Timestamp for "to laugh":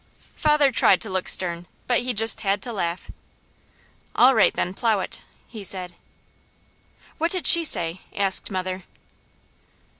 2.63-3.11